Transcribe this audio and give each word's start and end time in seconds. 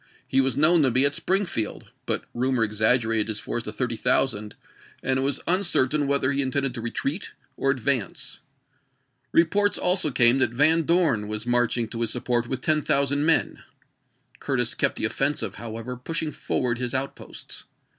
He 0.27 0.41
was 0.41 0.57
known 0.57 0.81
to 0.81 0.89
be 0.89 1.05
at 1.05 1.13
Springfield; 1.13 1.91
but 2.07 2.25
rumor 2.33 2.63
exaggerated 2.63 3.27
his 3.27 3.39
force 3.39 3.61
to 3.61 3.71
thirty 3.71 3.95
thousand, 3.95 4.55
and 5.03 5.19
it 5.19 5.21
was 5.21 5.39
uncertain 5.45 6.07
whether 6.07 6.31
he 6.31 6.41
intended 6.41 6.73
to 6.73 6.81
retreat 6.81 7.33
or 7.55 7.69
advance. 7.69 8.39
Re 9.31 9.43
ports 9.43 9.77
also 9.77 10.09
came 10.09 10.39
that 10.39 10.49
Van 10.53 10.85
Dorn 10.87 11.27
was 11.27 11.45
marching 11.45 11.87
to 11.89 12.01
his 12.01 12.09
support 12.09 12.47
with 12.47 12.61
ten 12.61 12.81
thousand 12.81 13.27
men. 13.27 13.61
Curtis 14.39 14.73
kept 14.73 14.95
the 14.95 15.05
offensive, 15.05 15.53
however, 15.61 15.95
pushing 15.95 16.31
forward 16.31 16.79
his 16.79 16.95
out 16.95 17.15
posts. 17.15 17.65